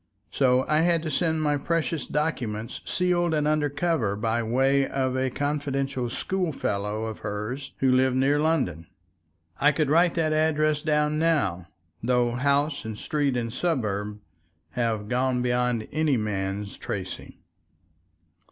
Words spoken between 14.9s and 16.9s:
gone beyond any man's